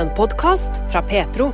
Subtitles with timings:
[0.00, 1.50] En podkast fra Petro.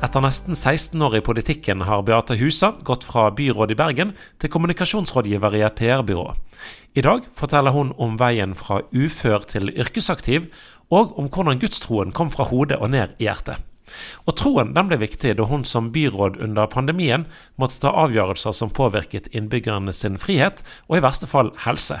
[0.00, 4.48] Etter nesten 16 år i politikken har Beate Husa gått fra byråd i Bergen til
[4.54, 6.24] kommunikasjonsrådgiver i et PR-byrå.
[6.96, 10.46] I dag forteller hun om veien fra ufør til yrkesaktiv,
[10.88, 13.60] og om hvordan gudstroen kom fra hodet og ned i hjertet.
[14.24, 17.26] Og troen den ble viktig da hun som byråd under pandemien
[17.60, 22.00] måtte ta avgjørelser som påvirket innbyggerne sin frihet, og i verste fall helse.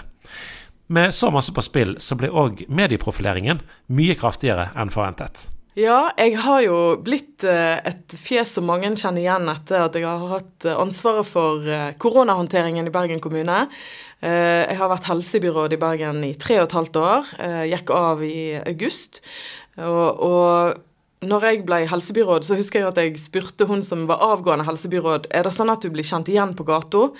[0.88, 3.60] Med så masse på spill så ble òg medieprofileringen
[3.92, 5.50] mye kraftigere enn forventet.
[5.76, 10.06] Ja, jeg har jo blitt eh, et fjes som mange kjenner igjen etter at jeg
[10.08, 13.66] har hatt eh, ansvaret for eh, koronahåndteringen i Bergen kommune.
[14.24, 17.28] Jeg har vært helsebyråd i Bergen i tre og et halvt år.
[17.68, 19.20] Gikk av i august.
[19.76, 24.24] Og, og når jeg ble helsebyråd, så husker jeg at jeg spurte hun som var
[24.24, 27.10] avgående helsebyråd, er det sånn at du blir kjent igjen på gata.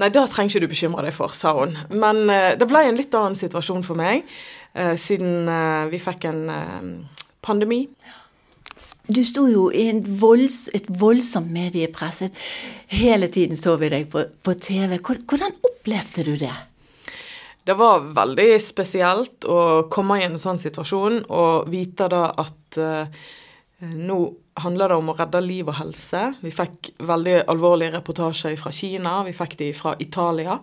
[0.00, 1.74] Nei, det trenger ikke du bekymre deg for, sa hun.
[1.90, 4.22] Men det ble en litt annen situasjon for meg,
[5.02, 5.50] siden
[5.90, 6.46] vi fikk en
[7.44, 7.84] pandemi.
[9.06, 9.90] Du sto jo i
[10.20, 12.22] volds, et voldsomt mediepress.
[12.92, 14.98] Hele tiden så vi deg på, på, TV.
[15.00, 16.54] Hvordan opplevde du det?
[17.66, 23.20] Det var veldig spesielt å komme i en sånn situasjon og vite da at eh,
[23.80, 24.20] nå
[24.60, 26.22] handler det om å redde liv og helse.
[26.44, 30.56] Vi fikk veldig alvorlige reportasjer fra Kina, vi fikk de fra Italia.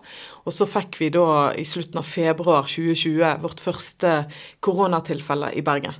[0.44, 4.12] Og så fikk vi da i slutten av februar 2020 vårt første
[4.64, 5.98] koronatilfelle i Bergen.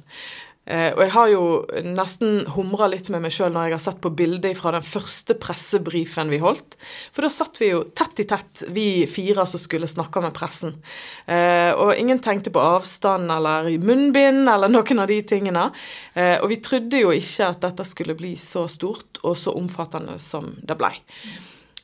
[0.69, 1.45] Eh, og jeg har jo
[1.87, 5.37] nesten humra litt med meg sjøl når jeg har sett på bildet fra den første
[5.41, 6.77] pressebrifen vi holdt.
[7.15, 10.77] For da satt vi jo tett i tett, vi fire som skulle snakke med pressen.
[11.25, 15.71] Eh, og ingen tenkte på avstand eller munnbind eller noen av de tingene.
[16.13, 20.19] Eh, og vi trodde jo ikke at dette skulle bli så stort og så omfattende
[20.21, 20.93] som det blei.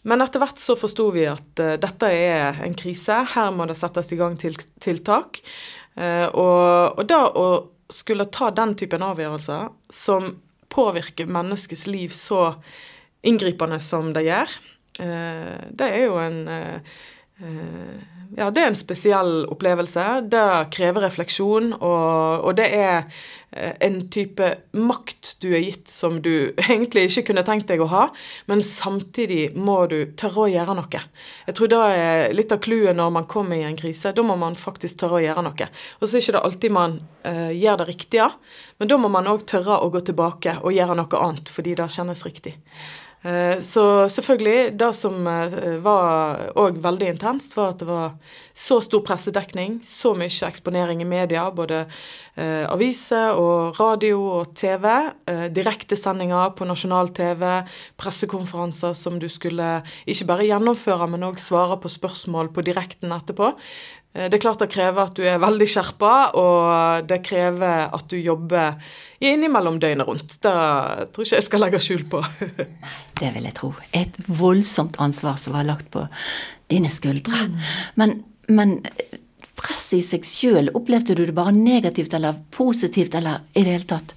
[0.04, 4.12] Men etter hvert så forsto vi at dette er en krise, her må det settes
[4.12, 5.40] i gang tiltak.
[5.96, 7.46] Og, og da å
[7.94, 10.34] skulle ta den typen avgjørelser som
[10.74, 12.54] påvirker menneskets liv så
[13.24, 14.50] inngripende som det gjør,
[15.00, 16.96] eh, det er jo en eh,
[18.36, 20.04] ja, det er en spesiell opplevelse.
[20.32, 20.44] Det
[20.74, 23.04] krever refleksjon, og, og, det er
[23.54, 28.08] en type makt du er gitt som du egentlig ikke kunne tenkt deg å ha,
[28.50, 31.04] men samtidig må du tørre å gjøre noe.
[31.46, 34.14] Jeg tror det er litt av clouet når man kommer i en krise.
[34.16, 35.70] Da må man faktisk tørre å gjøre noe.
[36.00, 38.28] Og så er det ikke alltid man uh, gjør det riktige,
[38.82, 41.90] men da må man òg tørre å gå tilbake og gjøre noe annet fordi det
[41.94, 42.56] kjennes riktig.
[43.24, 48.18] Eh, så selvfølgelig, det som eh, var òg veldig intenst, var at det var
[48.52, 51.86] så stor pressedekning, så mye eksponering i media, både
[52.36, 54.90] eh, aviser og radio og TV.
[55.56, 57.48] Direktesendinger på nasjonal-TV,
[57.96, 63.54] pressekonferanser som du skulle ikke bare gjennomføre, men òg svare på spørsmål på direkten etterpå.
[64.14, 68.06] Eh, det er klart det krever at du er veldig skjerpa, og det krever at
[68.10, 68.78] du jobber
[69.24, 70.38] innimellom døgnet rundt.
[70.44, 70.54] Det
[71.14, 72.22] tror ikke jeg skal legge skjul på.
[73.20, 73.72] det vil jeg tro.
[73.96, 76.06] Et voldsomt ansvar som var lagt på
[76.72, 77.48] dine skuldre.
[77.48, 77.58] Mm.
[78.00, 78.16] Men,
[78.48, 78.78] men
[79.58, 83.90] presset i seg sjøl, opplevde du det bare negativt eller positivt, eller i det hele
[83.90, 84.14] tatt?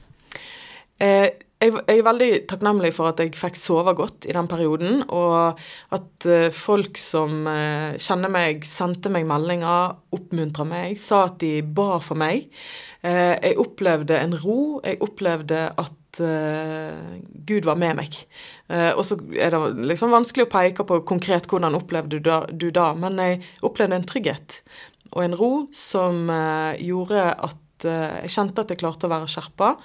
[1.01, 5.01] Eh, jeg, jeg, er veldig takknemlig for at jeg fikk sove godt i den perioden,
[5.09, 5.57] og
[5.95, 11.59] at uh, folk som uh, kjenner meg, sendte meg meldinger, oppmuntra meg, sa at de
[11.61, 12.49] ba for meg.
[13.01, 14.59] Uh, jeg opplevde en ro.
[14.85, 18.15] Jeg opplevde at Gud var med meg.
[18.97, 22.17] og så er det liksom vanskelig å peke på konkret hvordan opplevde
[22.57, 24.55] du da men jeg opplevde en trygghet
[25.11, 26.25] og en ro som
[26.81, 29.75] gjorde at jeg kjente at jeg klarte å være skjerpa.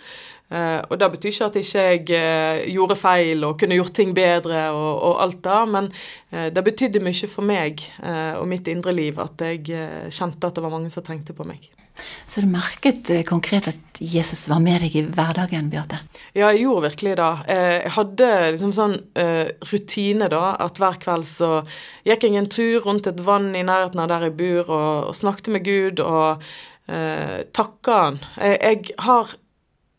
[0.52, 4.10] Uh, og Det betyr ikke at ikke jeg uh, gjorde feil og kunne gjort ting
[4.12, 5.86] bedre og, og alt det, men
[6.34, 9.62] uh, det betydde mye for meg og mitt indre liv at jeg
[10.12, 11.64] kjente at det var mange som tenkte på meg.
[12.26, 16.00] Så du merket konkret at Jesus var med deg i hverdagen, Beate?
[16.32, 17.28] Ja, jeg gjorde virkelig det.
[17.52, 18.96] jeg hadde liksom sånn
[19.70, 21.50] rutine, da, at hver kveld så
[22.08, 25.16] gikk jeg en tur rundt et vann i nærheten av der jeg bor, og, og
[25.20, 26.42] snakket med Gud og
[27.52, 28.20] takka han.
[28.40, 29.36] Jeg har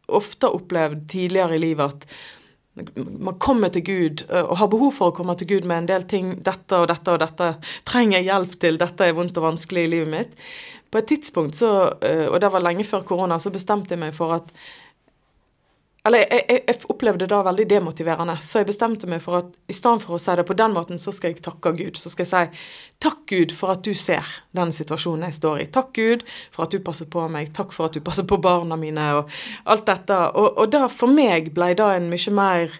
[0.07, 2.07] ofte opplevd tidligere i livet at
[3.05, 6.05] man kommer til Gud og har behov for å komme til Gud med en del
[6.09, 6.31] ting.
[6.41, 7.49] 'Dette og dette og dette
[7.85, 8.79] trenger jeg hjelp til.
[8.81, 10.33] Dette er vondt og vanskelig i livet mitt.'
[10.89, 11.89] På et tidspunkt, så,
[12.29, 14.51] og det var lenge før korona, så bestemte jeg meg for at
[16.03, 19.75] eller jeg, jeg, jeg, opplevde det veldig demotiverende, så jeg bestemte meg for at i
[19.75, 21.99] stedet for å si det på den måten, så skal jeg takke Gud.
[21.99, 22.63] Så skal jeg si
[23.05, 24.27] takk, Gud, for at du ser
[24.57, 25.67] den situasjonen jeg står i.
[25.71, 27.53] Takk, Gud, for at du passer på meg.
[27.55, 29.31] Takk for at du passer på barna mine, og
[29.71, 30.17] alt dette.
[30.35, 32.75] Og, og da for meg ble det en mye mer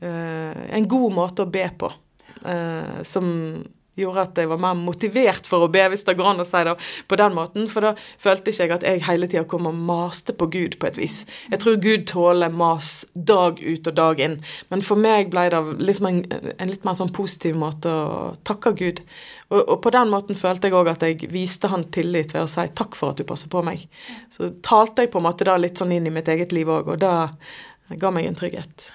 [0.00, 1.92] uh, En god måte å be på.
[2.40, 3.28] Uh, som
[3.98, 6.62] gjorde at jeg var mer motivert for å be, hvis det går an å si
[6.66, 6.74] det
[7.10, 7.66] på den måten.
[7.70, 10.90] For da følte ikke jeg at jeg hele tida kom og maste på Gud på
[10.90, 11.22] et vis.
[11.50, 14.38] Jeg tror Gud tåler mas dag ut og dag inn.
[14.72, 16.22] Men for meg ble det liksom en,
[16.56, 19.02] en litt mer sånn positiv måte å takke Gud.
[19.50, 22.50] Og, og på den måten følte jeg òg at jeg viste han tillit ved å
[22.50, 23.88] si takk for at du passer på meg.
[24.30, 26.94] Så talte jeg på en måte da litt sånn inn i mitt eget liv òg,
[26.94, 28.90] og det ga meg en trygghet.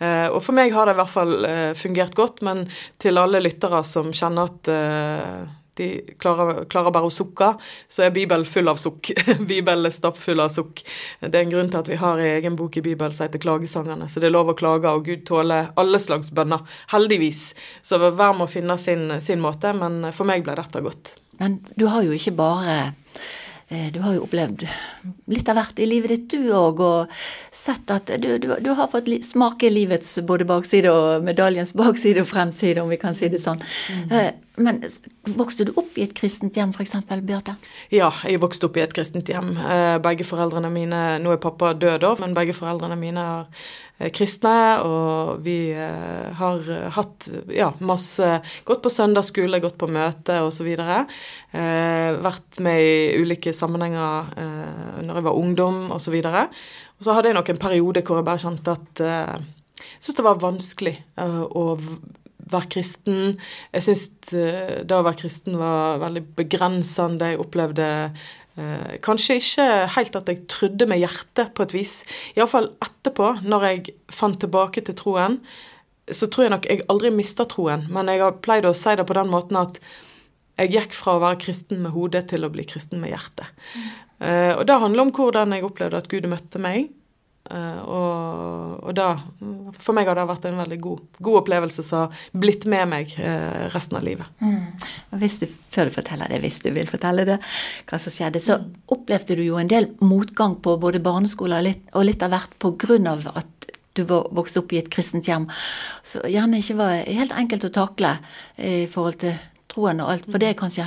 [0.00, 2.66] Uh, og for meg har det i hvert fall uh, fungert godt, men
[3.00, 5.88] til alle lyttere som kjenner at uh, de
[6.20, 7.54] klarer, klarer, bare å sukke,
[7.88, 9.12] så er Bibelen full av sukk.
[9.50, 10.82] Bibelen er stappfull av sukk.
[11.22, 13.40] Det er en grunn til at vi har en egen bok i Bibelen som heter
[13.40, 14.10] Klagesangene.
[14.10, 16.66] så det er lov å klage, og Gud tåler alle slags bønner.
[16.92, 17.50] Heldigvis.
[17.86, 21.16] Så hver må finne sin, sin måte, men for meg ble dette godt.
[21.40, 22.90] Men du har jo ikke bare Eh,
[23.70, 24.64] du har jo opplevd
[25.30, 27.12] litt av hvert i livet ditt, du òg, og
[27.54, 32.30] sett at du, du, du, har fått smake livets både bakside og medaljens bakside og
[32.32, 33.62] fremside, om vi kan si det sånn.
[34.10, 34.10] Mm.
[34.60, 36.96] Eh, men vokste du opp i et kristent hjem, f.eks.,
[37.26, 37.56] Beate?
[37.92, 39.54] Ja, jeg vokste opp i et kristent hjem.
[39.58, 43.26] Eh, begge foreldrene mine Nå er pappa død, da, men begge foreldrene mine
[44.00, 50.70] er kristne, og vi har hatt ja, masse Gått på søndagsskole, gått på møte osv.
[50.72, 56.16] Eh, vært med i ulike sammenhenger eh, når jeg var ungdom osv.
[56.16, 56.60] Og,
[57.00, 60.24] så hadde jeg nok en periode hvor jeg bare kjente at eh, jeg syntes det
[60.24, 61.64] var vanskelig eh, å
[62.52, 63.38] være kristen.
[63.74, 67.32] Jeg syntes eh, det å være kristen var veldig begrensende.
[67.32, 71.96] Jeg opplevde eh, kanskje ikke helt at jeg trodde med hjertet, på et vis.
[72.36, 75.40] Iallfall etterpå, når jeg fant tilbake til troen,
[76.10, 77.86] så tror jeg nok jeg aldri mista troen.
[77.92, 79.80] Men jeg har pleid å si det på den måten at
[80.60, 83.48] jeg gikk fra å være kristen med hodet til å bli kristen med hjertet.
[84.20, 86.90] Uh, og det handler om hvordan jeg opplevde at Gud møtte meg.
[87.50, 89.06] Uh, og, og da,
[89.80, 93.14] For meg har det vært en veldig god, god opplevelse som har blitt med meg
[93.16, 94.28] uh, resten av livet.
[94.44, 94.84] Mm.
[95.10, 97.40] Og hvis du, Før du forteller det, hvis du vil fortelle det,
[97.90, 98.60] hva som skjedde, så
[98.92, 102.68] opplevde du jo en del motgang på både barneskole og litt, og litt av hvert
[103.10, 105.48] av at du vokste opp i et kristent hjem.
[106.06, 108.16] Så gjerne ikke var helt enkelt å takle
[108.56, 109.38] i forhold til
[109.70, 110.86] troen og alt for det, kanskje?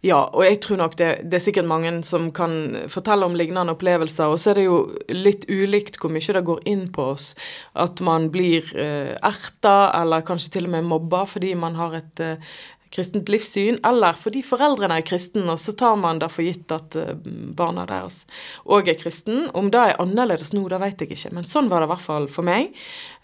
[0.00, 3.74] Ja, og jeg tror nok det, det, er sikkert mange som kan fortelle om lignende
[3.74, 4.32] opplevelser.
[4.32, 4.78] Og så er det jo
[5.12, 7.34] litt ulikt hvor mye det går inn på oss.
[7.76, 12.22] At man blir eh, erta, eller kanskje til og med mobba fordi man har et
[12.24, 12.52] eh,
[12.90, 16.96] kristent livssyn, eller fordi foreldrene er kristne, og så tar man det for gitt at
[16.98, 17.12] eh,
[17.56, 18.24] barna deres
[18.64, 19.44] òg er kristen.
[19.54, 22.06] Om det er annerledes nå, det vet jeg ikke, men sånn var det i hvert
[22.08, 22.72] fall for meg.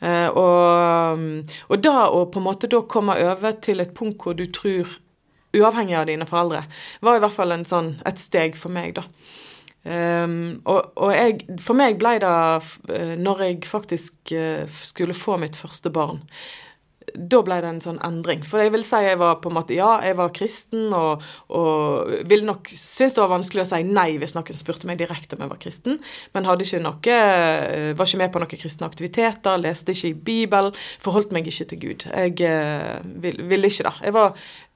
[0.04, 4.36] Eh, og, og da å på en måte da komme over til et punkt hvor
[4.38, 4.92] du tror
[5.56, 6.64] uavhengig av dine foreldre,
[7.04, 9.06] var i hvert fall sånn, et steg for meg, da.
[9.86, 12.28] Um, og, og jeg, for meg ble det,
[12.90, 16.24] uh, når jeg faktisk uh, skulle få mitt første barn,
[17.16, 18.42] da ble det en sånn endring.
[18.46, 22.12] For jeg vil si jeg var på en måte Ja, jeg var kristen, og, og
[22.28, 25.44] ville nok synes det var vanskelig å si nei hvis noen spurte meg direkte om
[25.44, 26.00] jeg var kristen,
[26.36, 30.18] men hadde ikke noe eh, Var ikke med på noen kristne aktiviteter, leste ikke i
[30.30, 32.06] Bibelen, forholdt meg ikke til Gud.
[32.10, 33.94] Jeg uh, ville vil ikke det.
[34.08, 34.34] Jeg var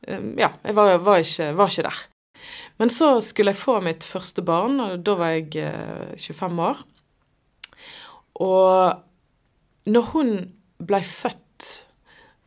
[0.08, 2.00] um, Ja, jeg var, var, ikke, var, ikke, der.
[2.78, 6.82] Men så skulle jeg få mitt første barn, og da var jeg uh, 25 år.
[8.40, 10.34] Og når hun
[10.86, 11.42] blei født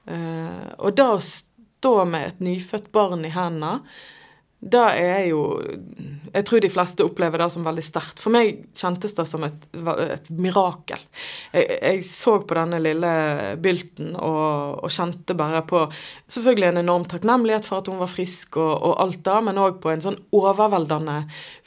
[0.08, 3.78] og det å stå med et nyfødt barn i hendene,
[4.64, 5.42] det er jo
[6.34, 8.22] Jeg tror de fleste opplever det som veldig sterkt.
[8.22, 11.02] For meg kjentes det som et, et mirakel.
[11.52, 13.12] Jeg, jeg, så på denne lille
[13.62, 15.83] bylten og, og, kjente bare på
[16.31, 19.78] selvfølgelig en enorm takknemlighet for at hun var frisk og, og alt det, men òg
[19.83, 21.19] på en sånn overveldende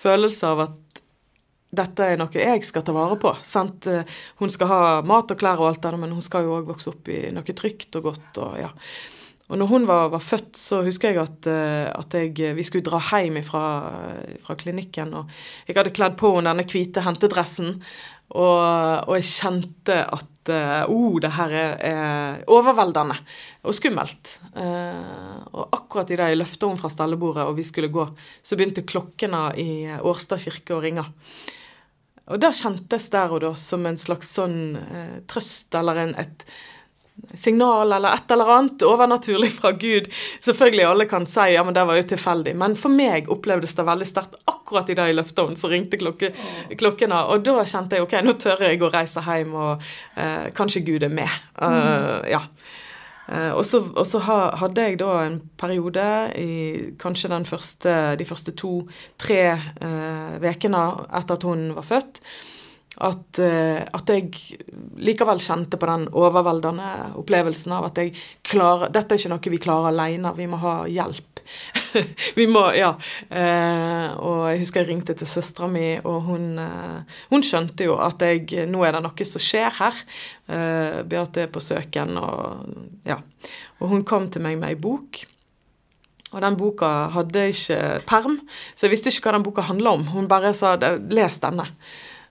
[0.02, 0.82] følelse av at
[1.76, 3.34] dette er noe jeg skal ta vare på.
[3.46, 3.88] Sant?
[4.40, 6.90] Hun skal ha mat og klær og alt det, men hun skal jo òg vokse
[6.92, 8.42] opp i noe trygt og godt.
[8.42, 8.72] Og ja.
[9.46, 12.86] Og når hun var, var født, så husker jeg at, eh, at jeg, vi skulle
[12.86, 13.62] dra hjem fra,
[14.58, 15.14] klinikken.
[15.14, 15.30] Og
[15.68, 17.76] jeg hadde kledd på henne denne hvite hentedressen,
[18.34, 20.32] og, og jeg kjente at
[20.90, 23.16] oh, det her er, er, overveldende
[23.66, 24.36] og skummelt.
[24.54, 28.08] Uh, og akkurat idet jeg løfta henne fra stellebordet og vi skulle gå,
[28.42, 31.06] så begynte klokkene i Årstad kirke å ringe.
[32.26, 36.46] Og det kjentes der og da som en slags sånn eh, trøst eller en, et
[37.34, 40.08] signal eller et eller annet overnaturlig fra Gud.
[40.44, 43.86] Selvfølgelig alle kan si ja, men det var jo tilfeldig, men for meg opplevdes det
[43.86, 46.32] veldig sterkt akkurat i det i løftet så ringte klokke,
[46.78, 49.86] klokkene, og da kjente jeg ok, nå tør jeg å reise hjem, og
[50.18, 51.40] eh, kanskje Gud er med.
[51.60, 52.42] Uh, ja.
[53.26, 53.80] Uh, og så,
[54.22, 56.50] hadde jeg da en periode i
[57.00, 59.40] kanskje første, de første to-tre
[60.42, 62.22] ukene uh, etter at hun var født,
[63.04, 64.30] at, uh, at, jeg
[65.04, 68.14] likevel kjente på den overveldende opplevelsen av at jeg
[68.46, 71.42] klarer Dette er ikke noe vi klarer alene, vi må ha hjelp.
[72.38, 72.94] vi må, ja.
[73.28, 78.00] Uh, og jeg husker jeg ringte til søstera mi, og hun, uh, hun, skjønte jo
[78.00, 80.02] at jeg Nå er det noe som skjer her.
[80.46, 83.18] Beate er på søken, og ja.
[83.80, 85.24] Og hun kom til meg med ei bok.
[86.34, 88.40] Og den boka hadde ikke perm,
[88.74, 90.06] så jeg visste ikke hva den boka handla om.
[90.14, 91.70] Hun bare sa 'les denne'.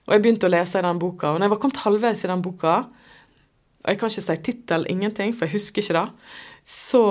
[0.06, 1.32] Og jeg begynte å lese i den boka.
[1.32, 2.76] Og når jeg var kommet halvveis i den boka,
[3.86, 6.08] og jeg kan ikke si tittel, ingenting, for jeg husker ikke det,
[6.66, 7.02] så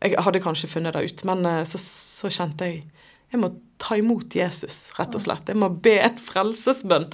[0.00, 2.86] Jeg hadde kanskje funnet det ut, men eh, så, så kjente jeg
[3.28, 5.50] jeg må ta imot Jesus, rett og slett.
[5.50, 7.10] Jeg må be et frelsesbønn.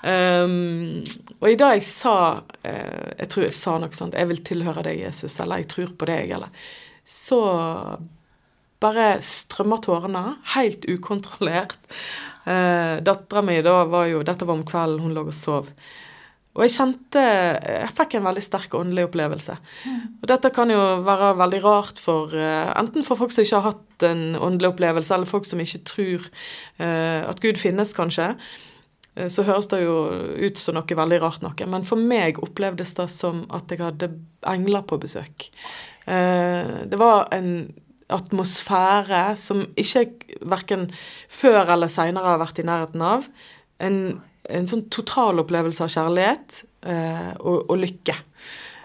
[0.00, 1.02] Um,
[1.36, 4.86] og i dag jeg sa uh, Jeg tror jeg sa noe sånt 'Jeg vil tilhøre
[4.86, 6.48] deg, Jesus', eller 'Jeg tror på deg', eller
[7.04, 7.40] Så
[8.80, 11.76] bare strømmer tårene, helt ukontrollert.
[12.46, 15.68] Uh, Dattera mi, da var jo Dette var om kvelden, hun lå og sov.
[16.56, 19.54] Og jeg kjente Jeg fikk en veldig sterk åndelig opplevelse.
[20.22, 23.74] Og dette kan jo være veldig rart for uh, Enten for folk som ikke har
[23.74, 26.26] hatt en åndelig opplevelse, eller folk som ikke tror
[26.80, 28.32] uh, at Gud finnes, kanskje.
[29.28, 29.94] Så høres det jo
[30.38, 31.66] ut som noe veldig rart noe.
[31.68, 34.08] Men for meg opplevdes det som at jeg hadde
[34.48, 35.48] engler på besøk.
[36.06, 37.50] det var en
[38.12, 40.06] atmosfære som ikke
[40.48, 40.88] verken
[41.30, 43.28] før eller seinere har vært i nærheten av.
[43.80, 44.00] En,
[44.48, 48.16] en sånn totalopplevelse av kjærlighet eh, og, og, lykke.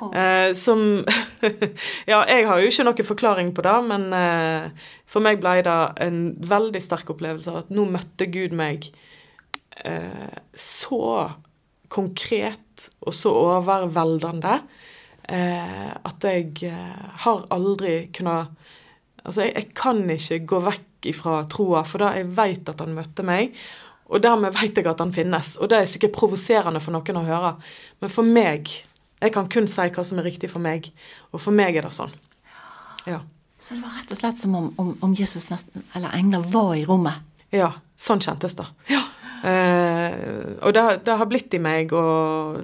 [0.03, 0.11] Oh.
[0.11, 1.03] Eh, som
[2.11, 5.79] Ja, jeg har jo ikke noen forklaring på det, men eh, for meg ble det
[6.05, 8.89] en veldig sterk opplevelse av at nå møtte Gud meg
[9.83, 11.05] eh, så
[11.91, 14.59] konkret og så overveldende
[15.29, 18.64] eh, at jeg eh, har aldri kunnet
[19.25, 22.95] Altså, jeg, jeg kan ikke gå vekk ifra troa, for da jeg vet at han
[22.95, 23.55] møtte meg.
[24.05, 25.55] Og dermed vet jeg at han finnes.
[25.57, 27.55] Og det er sikkert provoserende for noen å høre.
[28.01, 28.81] Men for meg
[29.23, 30.89] Jeg kan kun si hva som er riktig for meg.
[31.31, 32.11] Og for meg er det sånn.
[33.07, 33.21] Ja.
[33.63, 36.73] Så det var rett og slett som om, om, om Jesus nesten, eller engler var
[36.77, 37.23] i rommet?
[37.55, 37.71] Ja.
[37.97, 38.67] Sånn kjentes det.
[38.91, 38.99] Ja.
[39.45, 40.13] Eh,
[40.59, 42.59] og det, det, har blitt i meg, og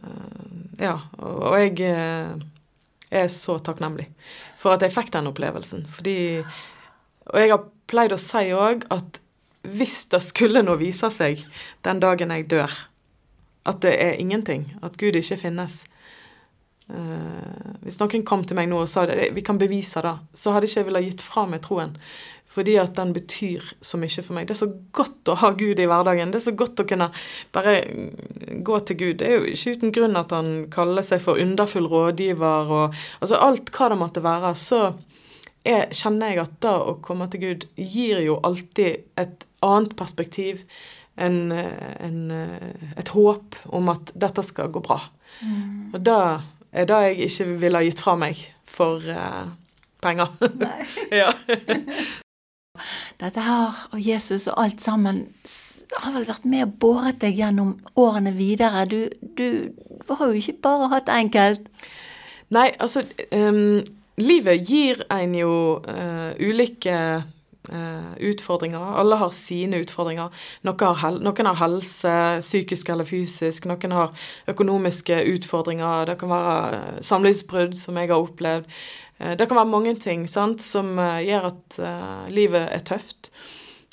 [0.00, 0.48] eh,
[0.80, 0.96] Ja.
[1.20, 2.32] Og jeg eh,
[3.20, 4.08] er så takknemlig
[4.60, 5.86] for at jeg fikk den opplevelsen.
[5.88, 6.44] Fordi
[7.30, 9.20] Og jeg har pleid å si òg at
[9.62, 11.44] hvis det skulle nå vise seg
[11.84, 12.72] den dagen jeg dør,
[13.68, 15.84] at det er ingenting, at Gud ikke finnes
[16.88, 20.54] uh, Hvis noen kom til meg nå og sa det, vi kan bevise det, så
[20.54, 21.92] hadde ikke jeg villet gitt fra meg troen.
[22.50, 24.48] Fordi at den betyr så mye for meg.
[24.48, 26.32] Det er så godt å ha Gud i hverdagen.
[26.32, 27.06] Det er så godt å kunne
[27.54, 27.76] bare
[28.66, 29.20] gå til Gud.
[29.20, 33.38] Det er jo ikke uten grunn at han kaller seg for underfull rådgiver og Altså
[33.38, 34.80] alt hva det måtte være, så
[35.62, 40.64] er, kjenner jeg at det å komme til Gud gir jo alltid et annet perspektiv.
[41.20, 42.20] En, en,
[42.96, 45.02] et håp om at dette skal gå bra.
[45.44, 45.92] Mm.
[45.92, 46.16] Og det
[46.72, 48.40] er det jeg ikke ville ha gitt fra meg
[48.70, 49.52] for uh,
[50.02, 50.34] penger.
[51.20, 51.30] ja.
[53.20, 55.24] Dette her og Jesus og alt sammen
[56.00, 58.84] har vel vært med og båret deg gjennom årene videre.
[58.86, 59.72] Du, du
[60.08, 61.66] har jo ikke bare hatt enkelt.
[62.54, 63.80] Nei, altså um,
[64.20, 66.94] Livet gir en jo uh, ulike
[67.72, 68.82] uh, utfordringer.
[69.00, 70.28] Alle har sine utfordringer.
[70.68, 73.68] Noen har, noen har, helse, psykisk eller fysisk.
[73.70, 76.10] Noen har økonomiske utfordringer.
[76.10, 78.68] Det kan være uh, samlivsbrudd, som jeg har opplevd.
[79.20, 83.32] Eh, det kan være mange ting sant, som eh, gjør at uh, livet er tøft.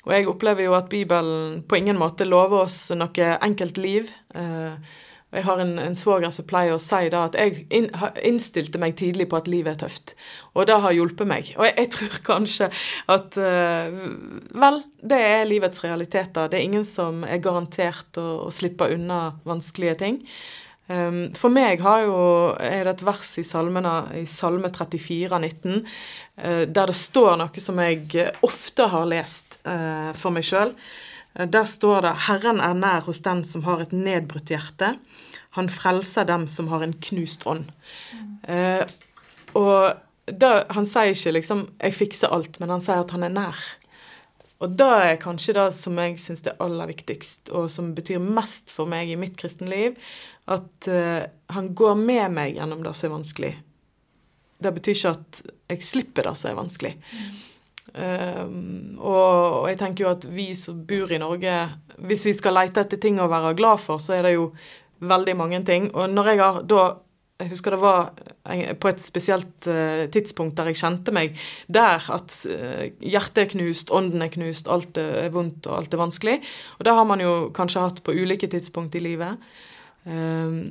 [0.08, 4.08] Og jeg opplever jo at Bibelen på ingen måte lover oss noe enkelt liv.
[4.32, 7.90] Jeg har en, en svoger som pleier å si da at jeg inn,
[8.24, 10.14] innstilte meg tidlig på at livet er tøft.
[10.56, 11.50] Og det har hjulpet meg.
[11.58, 12.70] Og jeg, jeg tror kanskje
[13.18, 14.80] at Vel,
[15.12, 16.48] det er livets realiteter.
[16.48, 20.22] Det er ingen som er garantert å, å slippe unna vanskelige ting.
[20.88, 26.64] Um, for meg jo, er det et vers i, salmene, i Salme 34, 19, uh,
[26.64, 30.72] der det står noe som jeg ofte har lest uh, for meg sjøl.
[31.38, 34.96] Der står det 'Herren er nær hos den som har et nedbrutt hjerte'.
[35.54, 37.68] Han frelser dem som har en knust ånd.
[38.48, 38.90] Mm.
[39.54, 39.94] og
[40.26, 43.60] da, han sier ikke liksom 'jeg fikser alt', men han sier at han er nær.
[44.58, 48.74] Og det er kanskje det som jeg syns er aller viktigst, og som betyr mest
[48.74, 49.98] for meg i mitt kristenliv.
[50.50, 53.52] At uh, han går med meg gjennom det som er vanskelig.
[54.58, 55.42] Det betyr ikke at
[55.76, 56.96] jeg slipper det som er vanskelig.
[57.98, 61.54] Um, og, og, jeg tenker jo at vi som bor i Norge
[62.06, 64.52] Hvis vi skal lete etter ting å være glad for, så er det jo
[65.00, 65.88] veldig mange ting.
[65.94, 66.84] Og når jeg har da
[67.38, 68.08] jeg husker det var
[68.82, 71.38] på et spesielt uh, tidspunkt der jeg kjente meg
[71.70, 76.02] der at uh, hjertet er knust, ånden er knust, alt er vondt og alt er
[76.02, 76.38] vanskelig.
[76.80, 79.38] Og det har man jo kanskje hatt på ulike tidspunkt i livet.
[80.10, 80.64] Um,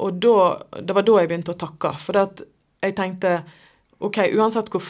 [0.00, 0.36] og da,
[0.78, 1.94] det var da jeg begynte å takke.
[2.00, 3.40] For jeg tenkte
[4.00, 4.84] OK, uansett hvor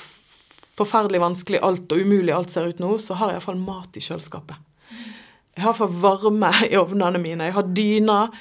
[0.81, 4.05] forferdelig vanskelig alt og umulig alt ser ut nå, så har jeg iallfall mat i
[4.05, 4.67] kjøleskapet.
[5.57, 7.49] Jeg har for varme i ovnene mine.
[7.49, 8.37] Jeg har dyner.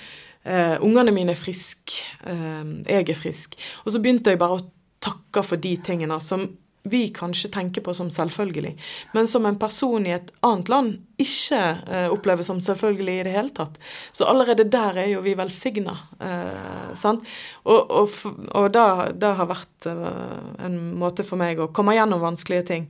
[0.47, 2.05] Uh, ungene mine er friske.
[2.23, 3.57] Uh, jeg er frisk.
[3.83, 4.65] Og så begynte jeg bare å
[5.03, 6.47] takke for de tingene som
[6.89, 8.71] vi kanskje tenker på som selvfølgelig,
[9.11, 13.33] men som en person i et annet land ikke uh, opplever som selvfølgelig i det
[13.35, 13.75] hele tatt.
[14.15, 15.97] Så allerede der er jo vi velsigna.
[16.23, 17.27] Uh, sant?
[17.65, 18.15] Og, og,
[18.55, 18.85] og det,
[19.19, 22.87] det, har vært en måte for meg å komme gjennom vanskelige ting.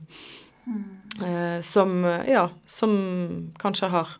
[0.70, 1.62] Mm.
[1.66, 2.92] som, ja, som
[3.58, 4.12] kanskje har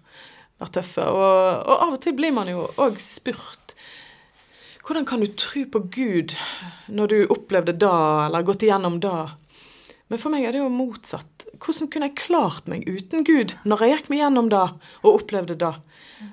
[0.61, 1.09] vært tøffe.
[1.09, 3.61] Og, og, av og til blir man jo òg spurt
[4.91, 6.33] hvordan kan du tro på Gud
[6.91, 9.29] når du opplevde det, eller gått igjennom det?
[10.11, 11.45] Men for meg er det jo motsatt.
[11.63, 14.65] Hvordan kunne jeg klart meg uten Gud når jeg gikk meg gjennom det
[15.05, 15.71] og opplevde det?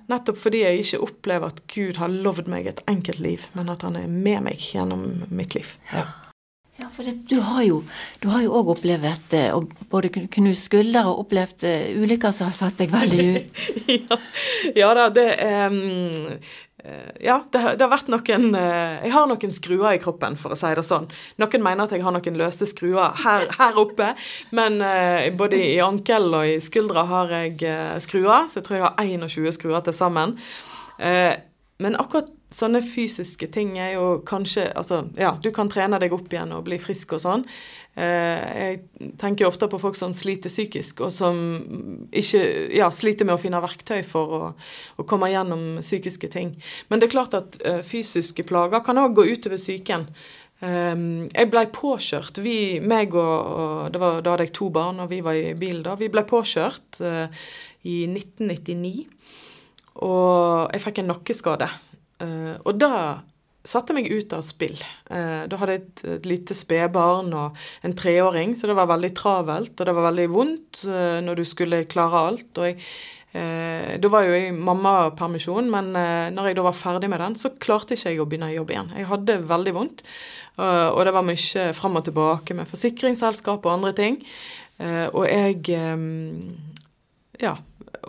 [0.09, 3.85] Nettopp fordi jeg ikke opplever at Gud har lovd meg et enkelt liv, men at
[3.85, 5.75] han er med meg gjennom mitt liv.
[5.93, 6.07] Ja.
[6.77, 7.79] Ja, for det, du har jo
[8.53, 12.93] òg opplevd eh, å både knust skulder og opplevd uh, ulykker som har satt deg
[12.93, 13.61] veldig ut.
[13.95, 14.19] ja,
[14.77, 16.37] ja, da, det um,
[17.19, 20.59] Ja, det, det, har vært noen uh, Jeg har noen skruer i kroppen, for å
[20.59, 21.09] si det sånn.
[21.41, 24.13] Noen mener at jeg har noen løse skruer her, her oppe,
[24.53, 27.73] men uh, både i ankel og i skuldra har jeg
[28.05, 30.37] skruer, så jeg tror jeg har 21 skruer til sammen.
[31.77, 36.31] men akkurat sånne fysiske ting er jo kanskje Altså, ja, du kan trene deg opp
[36.31, 37.43] igjen og bli frisk og sånn.
[37.97, 41.37] Eh, jeg tenker ofte på folk som sliter psykisk, og som
[42.13, 42.41] ikke
[42.77, 44.41] ja, sliter med å finne verktøy for å,
[45.01, 46.53] å komme gjennom psykiske ting.
[46.87, 50.05] Men det er klart at uh, fysiske plager kan òg gå utover psyken.
[50.61, 52.37] Um, jeg blei påkjørt.
[52.45, 53.25] Vi, meg og,
[53.57, 55.97] og det var, Da hadde jeg to barn, og vi var i bil da.
[55.97, 58.95] Vi blei påkjørt i 1999.
[60.05, 61.69] Og jeg fikk en nakkeskade.
[62.21, 62.93] Uh, og da
[63.67, 64.77] satte meg ut av spill.
[65.11, 69.13] Uh, da hadde jeg et, et lite spedbarn og en treåring, så det var veldig
[69.17, 69.75] travelt.
[69.75, 72.51] Og det var veldig vondt uh, når du skulle klare alt.
[72.57, 72.81] og jeg
[73.37, 75.91] da var jo jeg mammapermisjon, men
[76.33, 78.73] når jeg da var ferdig med den, så klarte ikke jeg å begynne å jobbe
[78.73, 78.87] igjen.
[78.97, 80.01] Jeg hadde veldig vondt,
[80.63, 84.17] og det var mye fram og tilbake med forsikringsselskap og andre ting.
[85.11, 85.67] Og jeg
[87.43, 87.53] ja,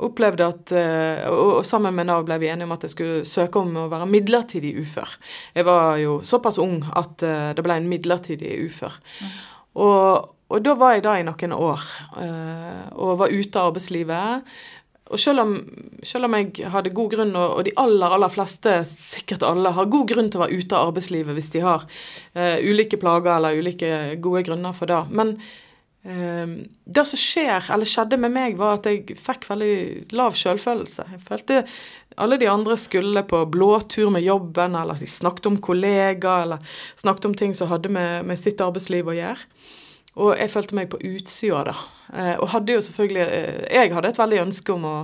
[0.05, 3.63] opplevde at eh, og, sammen med Nav ble vi enige om at jeg skulle søke
[3.63, 5.19] om å være midlertidig ufør.
[5.57, 8.99] Jeg var jo såpass ung at eh, det ble en midlertidig ufør.
[9.21, 9.37] Mm.
[9.85, 11.87] Og, og, da var jeg da i noen år
[12.23, 14.51] eh, og var ute av arbeidslivet.
[15.09, 15.55] Og selv om,
[16.05, 20.11] selv om, jeg hadde god grunn, og de aller aller fleste, sikkert alle, har god
[20.11, 21.87] grunn til å være ute av arbeidslivet hvis de har
[22.37, 25.01] uh, ulike plager eller ulike gode grunner for det.
[25.09, 25.39] Men
[26.03, 31.05] det som skjer, eller skjedde med meg, var at jeg fikk veldig lav selvfølelse.
[31.13, 31.59] Jeg følte
[32.19, 37.29] alle de andre skulle på blåtur med jobben, eller de snakket om kollegaer, eller snakket
[37.29, 39.51] om ting som hadde med, med sitt arbeidsliv å gjøre.
[40.19, 41.77] Og jeg følte meg på utsida da.
[42.09, 44.95] Eh, og hadde jo selvfølgelig eh, Jeg hadde et veldig ønske om å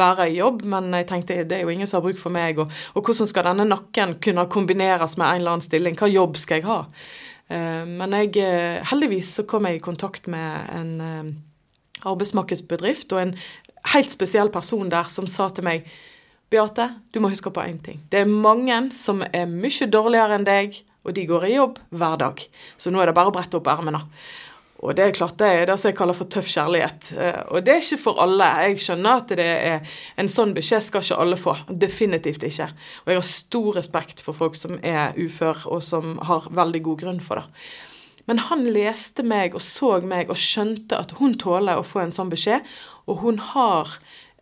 [0.00, 2.58] være i jobb, men jeg tenkte det er jo ingen som har bruk for meg,
[2.58, 5.98] og, og hvordan skal denne nakken kunne kombineres med en eller annen stilling?
[6.00, 6.80] Hva jobb skal jeg ha?
[7.48, 11.30] Eh, men jeg, eh, heldigvis så kom jeg i kontakt med en eh,
[12.06, 13.36] arbeidsmarkedsbedrift og en
[13.92, 15.86] helt spesiell person der som sa til meg
[16.50, 18.04] Beate, du må huske på én ting.
[18.10, 22.14] Det er mange som er mye dårligere enn deg, og de går i jobb hver
[22.20, 22.42] dag.
[22.78, 24.04] Så nå er det bare å brette opp ermene.
[24.84, 27.10] Og det er klart det er det som jeg kaller for tøff kjærlighet.
[27.16, 28.48] Eh, og det er ikke for alle.
[28.66, 31.56] Jeg skjønner at det er en sånn beskjed skal ikke alle få.
[31.70, 32.68] Definitivt ikke.
[33.04, 37.04] Og jeg har stor respekt for folk som er ufør, og som har veldig god
[37.04, 37.46] grunn for det.
[38.26, 42.14] Men han leste meg og så meg og skjønte at hun tåler å få en
[42.14, 42.66] sånn beskjed,
[43.06, 43.96] og hun har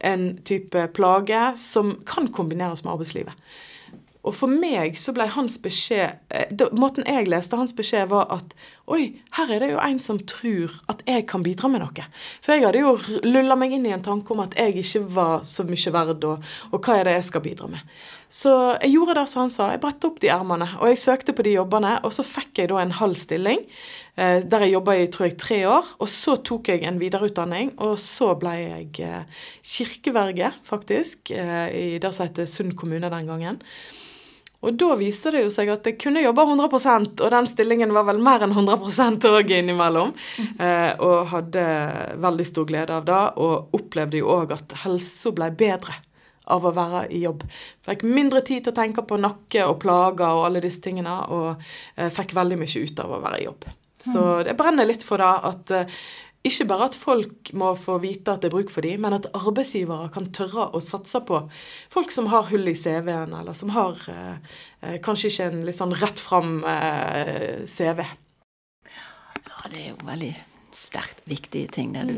[0.05, 3.37] en type plage som kan kombineres med arbeidslivet.
[4.25, 8.55] Og for meg så ble hans beskjed eh, Måten jeg leste hans beskjed, var at
[8.85, 12.05] Oi, her er det jo en som tror at jeg kan bidra med noe.
[12.45, 15.47] For jeg hadde jo lulla meg inn i en tanke om at jeg ikke var
[15.49, 17.95] så mye verd, og, og hva er det jeg skal bidra med.
[18.29, 19.71] Så jeg gjorde det som han sa.
[19.73, 21.95] Jeg brettet opp de ermene, og jeg søkte på de jobbene.
[22.05, 23.65] Og så fikk jeg da en halv stilling,
[24.21, 25.93] eh, der jeg jobba i tror jeg tre år.
[26.05, 31.87] Og så tok jeg en videreutdanning, og så ble jeg eh, kirkeverge, faktisk, eh, i
[32.03, 33.63] det som heter Sund kommune den gangen.
[34.65, 38.07] Og da viser det jo seg at jeg kunne jobbe 100% og den stillingen var
[38.09, 40.15] vel mer enn 100% òg innimellom.
[40.41, 41.67] Eh, og hadde
[42.25, 45.99] veldig stor glede av det, og opplevde jo òg at helsa ble bedre
[46.53, 47.45] av å være i jobb.
[47.87, 51.55] Fikk mindre tid til å tenke på nakke og plager og alle disse tingene, og
[51.97, 53.73] eh, fikk veldig mye ut av å være i jobb.
[54.05, 55.99] Så det brenner litt for det at eh,
[56.45, 59.31] ikke bare at folk må få vite at det er bruk for dem, men at
[59.33, 61.41] arbeidsgivere kan tørre å satse på
[61.93, 65.79] folk som har hull i CV-en, eller som har eh, eh, kanskje ikke en litt
[65.79, 68.05] sånn rett fram eh, CV.
[68.85, 70.35] Ja, det er jo veldig
[70.75, 72.15] sterkt viktige ting det du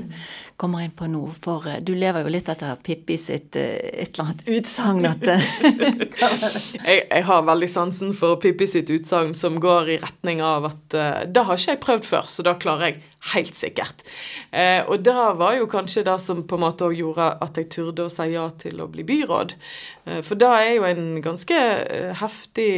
[0.56, 1.22] kommer inn på nå.
[1.44, 5.26] For eh, du lever jo litt etter Pippi sitt eh, et eller annet utsagn at
[5.30, 5.50] eh,
[6.86, 10.96] Jeg, jeg har veldig sansen for Pippi sitt utsagn som går i retning av at
[10.96, 13.00] uh, det har ikke jeg prøvd før, så da klarer jeg
[13.32, 14.04] helt sikkert.
[14.54, 18.06] Uh, og det var jo kanskje det som på en måte gjorde at jeg turde
[18.06, 19.56] å si ja til å bli byråd.
[20.06, 22.70] Eh, for det er jo en ganske eh, heftig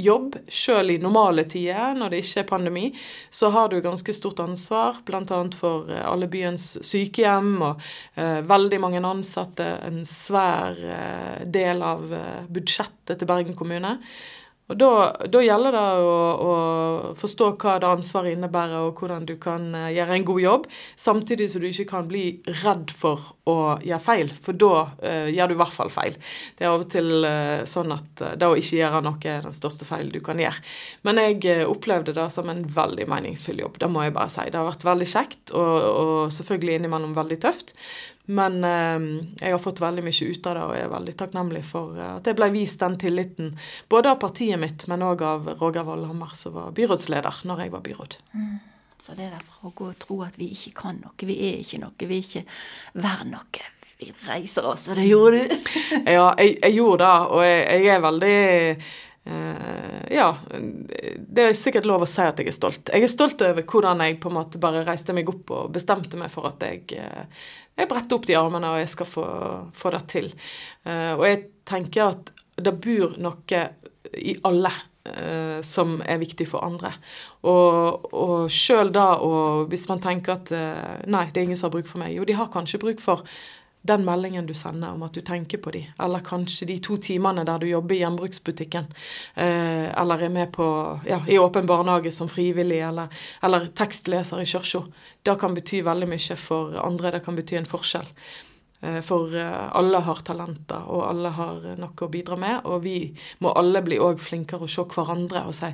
[0.00, 2.86] jobb, sjøl i normale tider, når det ikke er pandemi.
[3.28, 5.42] Så har du ganske stort ansvar, bl.a.
[5.56, 12.04] for eh, alle byens sykehjem og eh, veldig mange ansatte, en svær eh, del av
[12.48, 13.98] budsjettet til Bergen kommune.
[14.70, 14.90] Og da,
[15.26, 16.50] da gjelder det å, å,
[17.18, 21.48] forstå hva det ansvaret innebærer, og hvordan du kan eh, gjøre en god jobb, samtidig
[21.50, 22.24] som du ikke kan bli
[22.62, 26.14] redd for å gjøre feil, for da uh, gjør du i hvert fall feil.
[26.54, 29.42] Det er av og til uh, sånn at uh, det å ikke gjøre noe er
[29.48, 30.62] den største feilen du kan gjøre.
[31.08, 34.46] Men jeg opplevde det som en veldig meningsfull jobb, det må jeg bare si.
[34.46, 37.74] Det har vært veldig kjekt, og, og selvfølgelig innimellom veldig tøft.
[38.30, 41.62] Men eh, jeg har fått veldig mye ut av det, og jeg er veldig takknemlig
[41.66, 43.54] for eh, at jeg ble vist den tilliten.
[43.90, 47.84] Både av partiet mitt, men òg av Roger Valhammer, som var byrådsleder når jeg var
[47.88, 48.16] byråd.
[48.34, 48.54] Mm.
[49.00, 51.62] Så det der fra å gå og tro at vi ikke kan noe, vi er
[51.62, 52.46] ikke noe, vi er ikke
[53.00, 53.68] verd noe.
[54.00, 55.70] Vi reiser oss, og det gjorde du.
[56.16, 58.36] ja, jeg, jeg, gjorde det, og jeg, jeg er veldig
[59.24, 62.88] ja, det er sikkert lov å si at jeg er stolt.
[62.88, 66.18] Jeg er stolt over hvordan jeg på en måte bare reiste meg opp og bestemte
[66.18, 67.26] meg for at jeg, uh,
[67.78, 69.26] jeg bretter opp de armene og jeg skal få,
[69.76, 70.30] få det til.
[70.88, 73.64] Uh, og jeg tenker at det bor noe
[74.20, 74.72] i alle
[75.64, 76.90] som er viktig for andre.
[77.48, 80.52] Og, og sjøl da, og hvis man tenker at
[81.08, 83.24] nei, det er ingen som har bruk for meg, jo, de har kanskje bruk for
[83.82, 87.46] den meldingen du sender om at du tenker på dem, eller kanskje de to timene
[87.48, 88.90] der du jobber i gjenbruksbutikken,
[89.34, 90.66] eh, eller er med på,
[91.08, 93.08] ja, i åpen barnehage som frivillig, eller,
[93.42, 94.84] eller tekstleser i kirka.
[95.22, 97.14] Det kan bety veldig mye for andre.
[97.16, 98.10] Det kan bety en forskjell.
[98.82, 102.60] Eh, for eh, alle har talenter, og alle har noe å bidra med.
[102.68, 102.98] Og vi
[103.40, 105.72] må alle bli òg flinkere å se hverandre og si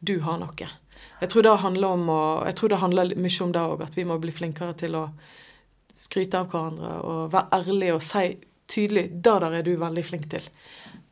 [0.00, 0.70] 'du har noe'.
[1.20, 2.06] Jeg tror det handler, om
[2.46, 5.10] jeg tror det handler mye om det òg, at vi må bli flinkere til å
[6.00, 8.38] skryte av hverandre og være ærlig og si
[8.70, 10.48] tydelig 'Det der er du veldig flink til'.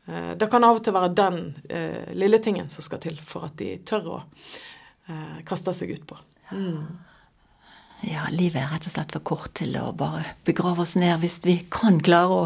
[0.07, 3.45] Eh, det kan av og til være den eh, lille tingen som skal til for
[3.49, 4.17] at de tør å
[5.07, 6.17] eh, kaste seg ut på.
[6.51, 6.97] Mm.
[8.07, 11.41] Ja, livet er rett og slett for kort til å bare begrave oss ned hvis
[11.43, 12.31] vi kan klare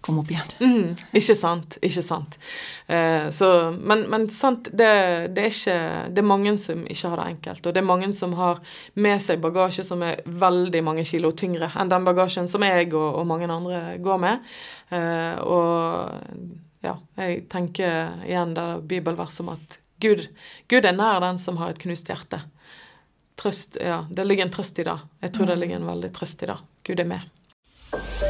[0.00, 0.52] komme opp igjen.
[0.60, 1.76] Mm, ikke sant.
[1.84, 2.38] Ikke sant.
[2.86, 4.88] Eh, så, men, men sant, det,
[5.36, 5.76] det, er ikke
[6.14, 7.66] Det er mange som ikke har det enkelt.
[7.66, 8.62] Og det er mange som har
[8.94, 13.20] med seg bagasje som er veldig mange kilo tyngre enn den bagasjen som jeg og,
[13.20, 14.50] og mange andre går med.
[14.94, 20.24] Eh, og ja, jeg tenker igjen det bibelverset om at Gud,
[20.72, 22.40] Gud er nær den som har et knust hjerte.
[23.40, 24.98] Trøst, ja, Det ligger en trøst i det.
[25.20, 25.60] Jeg tror det mm.
[25.60, 26.58] ligger en veldig trøst i det.
[26.88, 28.29] Gud er med.